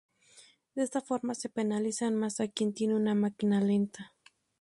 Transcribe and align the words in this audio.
De 0.73 0.81
esta 0.81 0.99
forma 0.99 1.35
se 1.35 1.47
penaliza 1.47 2.09
más 2.09 2.39
a 2.39 2.47
quien 2.47 2.73
tiene 2.73 2.95
una 2.95 3.13
máquina 3.13 3.61
lenta. 3.61 4.15